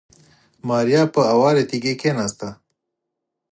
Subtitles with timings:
[0.67, 2.49] ماريا پر هوارې تيږې کېناسته.